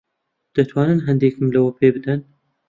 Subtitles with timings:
[0.55, 2.19] دەتوانن ھەندێکم لەوە پێ بدەن؟